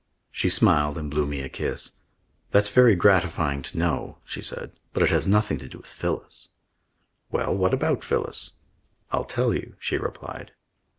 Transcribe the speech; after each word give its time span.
She 0.31 0.49
smiled 0.49 0.97
and 0.97 1.11
blew 1.11 1.27
me 1.27 1.41
a 1.41 1.47
kiss. 1.47 1.91
"That's 2.49 2.69
very 2.69 2.95
gratifying 2.95 3.61
to 3.61 3.77
know," 3.77 4.17
she 4.25 4.41
said. 4.41 4.71
"But 4.93 5.03
it 5.03 5.11
has 5.11 5.27
nothing 5.27 5.59
to 5.59 5.69
do 5.69 5.77
with 5.77 5.85
Phyllis." 5.85 6.47
"Well, 7.29 7.55
what 7.55 7.71
about 7.71 8.03
Phyllis?" 8.03 8.53
"I'll 9.11 9.25
tell 9.25 9.53
you," 9.53 9.75
she 9.79 9.97
replied. 9.99 10.53